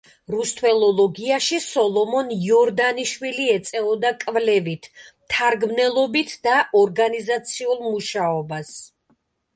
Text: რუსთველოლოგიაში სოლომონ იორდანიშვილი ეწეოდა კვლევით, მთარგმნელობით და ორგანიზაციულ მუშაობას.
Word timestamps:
რუსთველოლოგიაში 0.33 1.57
სოლომონ 1.65 2.31
იორდანიშვილი 2.35 3.45
ეწეოდა 3.57 4.13
კვლევით, 4.25 4.89
მთარგმნელობით 5.11 6.35
და 6.49 6.57
ორგანიზაციულ 6.83 7.83
მუშაობას. 7.91 8.73